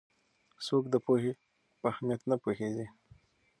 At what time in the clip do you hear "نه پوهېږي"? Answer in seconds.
2.31-2.87